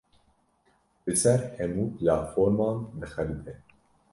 [1.09, 3.55] Li ser hemû platforman dixebite.